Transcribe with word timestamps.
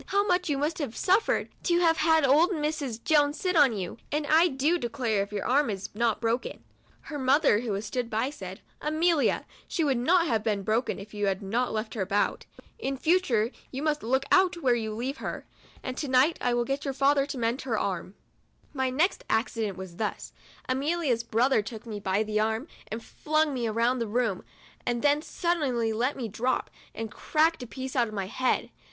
how 0.07 0.25
much 0.25 0.49
you 0.49 0.57
must 0.57 0.79
have 0.79 0.97
suffered, 0.97 1.47
to 1.61 1.77
have 1.77 1.97
had 1.97 2.25
old 2.25 2.49
Mrs. 2.49 3.03
Jones 3.03 3.39
sit 3.39 3.55
on 3.55 3.71
you, 3.77 3.97
and 4.11 4.25
I 4.25 4.47
do 4.47 4.79
declare 4.79 5.21
if 5.21 5.31
your 5.31 5.45
arm 5.45 5.69
is 5.69 5.93
not 5.93 6.19
broken!" 6.19 6.63
Her 7.01 7.19
mother 7.19 7.59
who 7.59 7.79
stood 7.81 8.09
by, 8.09 8.31
said," 8.31 8.61
Amelia, 8.91 9.45
she 9.67 9.83
would 9.83 9.99
not 9.99 10.25
have 10.25 10.43
been 10.43 10.63
broken 10.63 10.97
if 10.97 11.13
you 11.13 11.27
had 11.27 11.43
not 11.43 11.71
left 11.71 11.93
her 11.93 12.01
about; 12.01 12.47
in 12.79 12.97
future 12.97 13.51
you 13.69 13.83
must 13.83 14.01
look 14.01 14.25
out 14.31 14.63
where 14.63 14.73
you 14.73 14.91
leave 14.91 15.17
her; 15.17 15.45
and 15.83 15.95
to 15.97 16.07
night 16.07 16.39
I 16.41 16.55
will 16.55 16.65
get 16.65 16.83
your 16.83 16.95
father 16.95 17.27
to 17.27 17.37
mend 17.37 17.61
her 17.61 17.77
arm." 17.77 18.15
COUNTRY 18.73 18.73
DOLL. 18.73 18.83
79 18.85 18.91
My 18.91 19.03
next 19.03 19.23
accident 19.29 19.77
was 19.77 19.97
thus: 19.97 20.33
Amelia's 20.67 21.23
brother 21.23 21.61
took 21.61 21.85
me 21.85 21.99
by 21.99 22.23
the 22.23 22.39
arm 22.39 22.67
and 22.87 23.03
flung 23.03 23.53
me 23.53 23.69
round 23.69 24.01
the 24.01 24.07
room, 24.07 24.43
and 24.83 25.03
then 25.03 25.21
suddenly 25.21 25.93
let 25.93 26.17
me 26.17 26.27
drop, 26.27 26.71
and 26.95 27.11
cracked 27.11 27.61
a 27.61 27.67
piece 27.67 27.95
out 27.95 28.07
of 28.07 28.15
my 28.15 28.25
head. 28.25 28.71